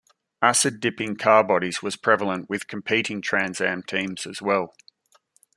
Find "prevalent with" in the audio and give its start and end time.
1.95-2.67